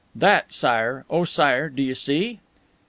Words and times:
That, 0.15 0.51
Sire 0.51 1.05
oh, 1.11 1.25
Sire, 1.25 1.69
do 1.69 1.83
you 1.83 1.93
see!" 1.93 2.39